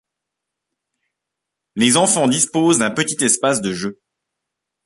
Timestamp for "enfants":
1.95-2.27